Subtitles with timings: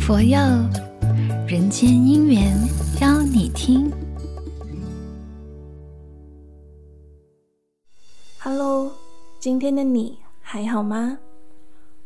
[0.00, 0.38] 佛佑
[1.46, 2.56] 人间因缘
[3.00, 3.92] 邀你听。
[8.38, 8.90] Hello，
[9.38, 11.18] 今天的你还好吗？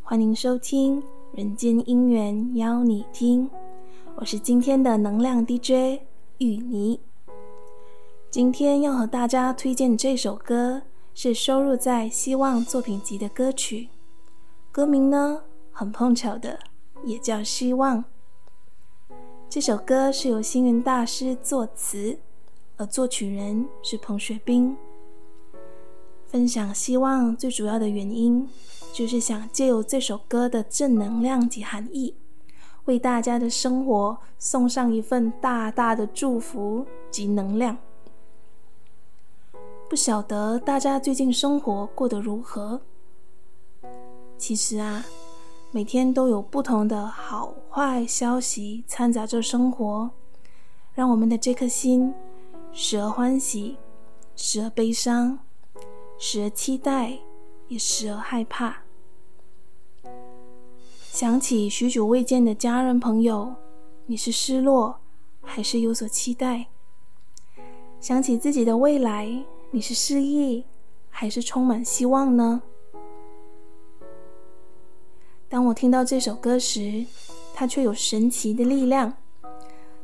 [0.03, 1.01] 欢迎收听
[1.33, 3.49] 《人间因缘邀你听》，
[4.17, 6.01] 我是今天的能量 DJ
[6.39, 6.99] 玉妮。
[8.31, 10.83] 今天要和大家推荐这首歌，
[11.15, 13.89] 是收录在《希望》作品集的歌曲，
[14.73, 16.59] 歌名呢，很碰巧的。
[17.05, 18.05] 也叫希望。
[19.49, 22.17] 这首歌是由星云大师作词，
[22.77, 24.75] 而作曲人是彭学斌。
[26.27, 28.49] 分享希望最主要的原因，
[28.95, 32.15] 就是想借由这首歌的正能量及含义，
[32.85, 37.77] 为大家的生活送上一份大大的祝福及能量。
[39.91, 42.81] 不晓得大家最近生活过得如何？
[44.43, 45.05] 其实啊。
[45.71, 50.11] 每天都有不同的好坏消息掺杂着生活，
[50.93, 52.13] 让我们的这颗心
[52.73, 53.79] 时而欢喜，
[54.35, 55.39] 时而悲伤，
[56.19, 57.21] 时而期待，
[57.69, 58.83] 也时而害怕。
[61.11, 63.55] 想起许久未见的家人朋友，
[64.07, 64.99] 你是失落
[65.41, 66.67] 还是有所期待？
[68.01, 70.65] 想起自己的未来，你是失意
[71.09, 72.61] 还是充满希望呢？
[75.53, 77.05] 当我听到这首歌时，
[77.53, 79.13] 它却有神奇的力量，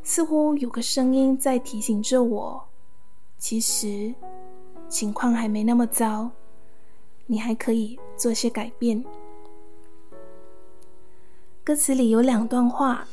[0.03, 2.63] 似乎有个声音在提醒着我：
[3.39, 4.15] 其实
[4.91, 6.31] 情况还没那么糟，
[7.25, 9.03] 你还可以做些改变。
[11.65, 13.09] 歌词里有两段话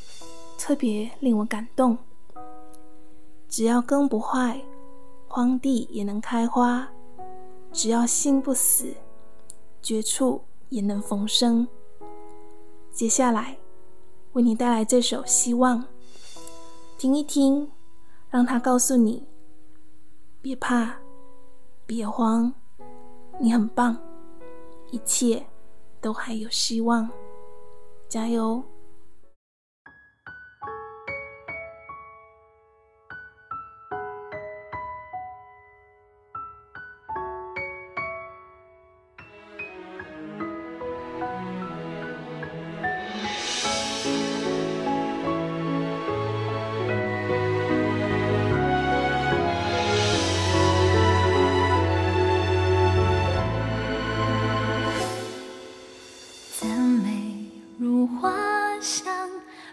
[0.58, 1.98] 特别令我感动：
[3.48, 4.62] 只要根不坏，
[5.30, 6.86] 荒地也能开花；
[7.72, 8.94] 只要心不死，
[9.82, 11.66] 绝处也能逢生。
[12.96, 13.58] 接下来，
[14.32, 15.82] 为你带来这首《希望》，
[16.98, 17.70] 听一听，
[18.30, 19.28] 让它告诉你：
[20.42, 20.96] 别怕，
[21.86, 22.54] 别慌，
[23.38, 23.98] 你很棒，
[24.92, 25.46] 一切
[26.00, 27.10] 都还有希望，
[28.08, 28.64] 加油！
[58.18, 58.32] 花
[58.82, 59.08] 香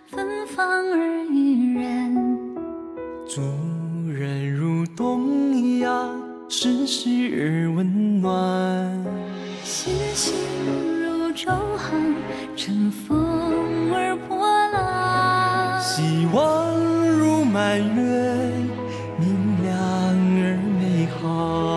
[0.06, 2.14] 芬芳而怡然。
[3.26, 3.40] 族
[4.10, 9.04] 人如冬阳世事而温暖
[9.62, 10.34] 星星
[11.00, 12.14] 如昼行
[12.56, 15.80] 乘风而破浪。
[15.80, 16.66] 希望
[17.18, 18.52] 如满月
[19.18, 19.72] 明亮
[20.36, 21.71] 而美好。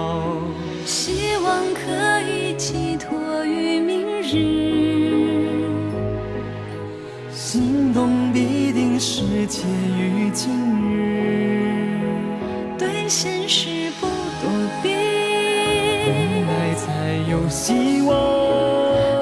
[13.08, 14.08] 现实不
[14.42, 14.50] 躲
[14.82, 16.86] 避，爱才
[17.30, 18.16] 有希望；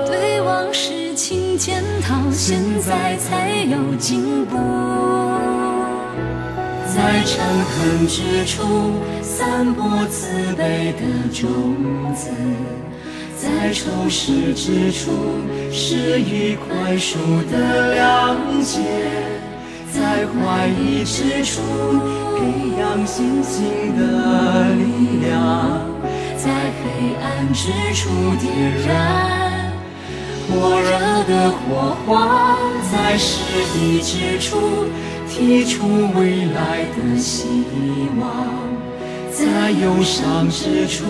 [0.07, 4.57] 对往事轻检讨，现在才有进步，
[6.87, 7.21] 在。
[7.25, 10.27] 诚恳之处散播慈
[10.57, 11.01] 悲的
[11.33, 11.75] 种
[12.13, 12.29] 子，
[13.37, 15.11] 在仇视之处
[15.71, 17.15] 施予宽恕
[17.49, 18.81] 的谅解，
[19.93, 21.61] 在怀疑之处
[22.35, 22.41] 培
[22.79, 25.81] 养信心的力量，
[26.35, 26.49] 在
[26.79, 28.09] 黑暗之处
[28.41, 28.51] 点
[28.87, 29.71] 燃。
[30.49, 30.89] 火热
[31.25, 32.57] 的火花，
[32.91, 33.43] 在失
[33.77, 34.57] 意之处
[35.29, 37.45] 提出未来的希
[38.19, 38.47] 望，
[39.31, 41.05] 在忧伤之处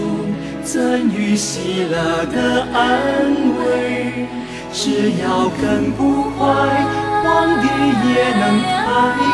[0.61, 4.27] 赠予喜乐的安慰。
[4.73, 6.83] 只要根不坏，
[7.23, 7.65] 荒地
[8.09, 8.67] 也能开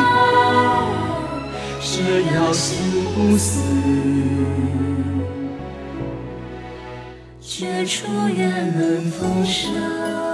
[0.05, 0.85] 花；
[1.81, 2.77] 只要心
[3.15, 3.49] 不死。
[7.41, 10.28] 绝处也能逢生。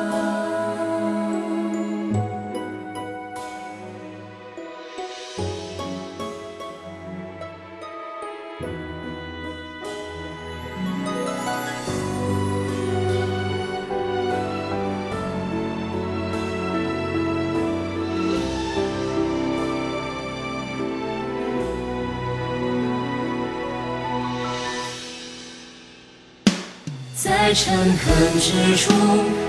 [27.18, 28.92] 在诚恳之处，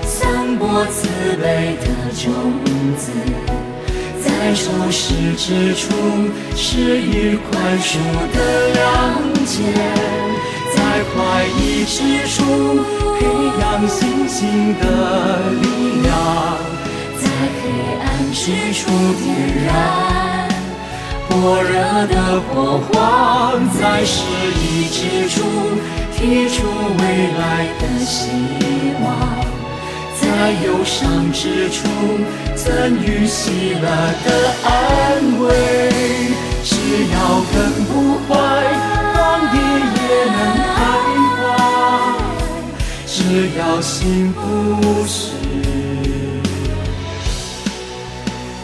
[0.01, 1.05] 散播慈
[1.35, 2.31] 悲的种
[2.95, 3.11] 子；
[4.23, 5.91] 在仇视之处，
[6.55, 7.97] 施予宽恕
[8.33, 9.61] 的良解；
[10.73, 12.39] 在怀疑之处，
[13.19, 13.25] 培
[13.59, 14.85] 养信心的
[15.61, 15.67] 力
[16.03, 16.07] 量；
[17.19, 17.61] 在黑
[18.01, 18.89] 暗之处，
[19.21, 19.27] 点
[19.65, 19.69] 燃。
[21.29, 24.23] 火热的火花；在失
[24.55, 25.43] 意之处，
[26.17, 26.63] 提出
[26.97, 27.03] 未
[27.37, 28.31] 来的希
[29.03, 29.05] 望，
[30.19, 31.87] 在忧伤之处
[32.55, 32.65] 赠
[33.05, 33.85] 予喜乐
[34.25, 34.27] 的
[34.63, 34.67] 安
[35.39, 35.45] 慰。
[36.63, 36.75] 只
[37.13, 37.15] 要
[37.53, 37.55] 根
[37.85, 38.35] 不坏，
[39.13, 39.15] 荒
[39.53, 39.55] 野
[39.93, 39.97] 也
[40.33, 40.37] 能
[40.73, 40.75] 开
[41.37, 41.45] 花；
[43.05, 43.13] 只
[43.59, 44.39] 要心不
[45.05, 45.31] 死，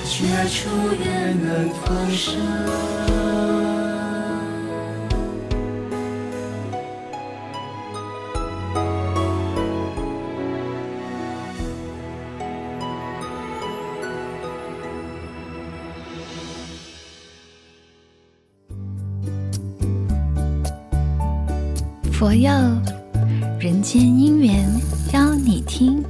[0.03, 0.15] 绝
[0.49, 0.57] 处
[1.05, 1.05] 也
[1.39, 3.02] 能丰盛。
[22.23, 22.49] 佛佑，
[23.59, 24.65] 人间姻缘
[25.11, 26.01] 邀你听。